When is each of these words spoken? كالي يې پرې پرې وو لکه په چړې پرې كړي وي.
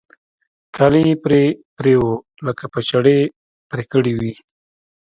كالي 0.75 1.01
يې 1.07 1.15
پرې 1.23 1.43
پرې 1.77 1.93
وو 1.99 2.13
لکه 2.45 2.65
په 2.73 2.79
چړې 2.89 3.17
پرې 3.69 3.83
كړي 3.91 4.13
وي. 4.19 4.33